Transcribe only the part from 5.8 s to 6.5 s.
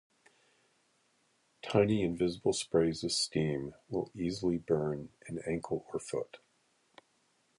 or foot.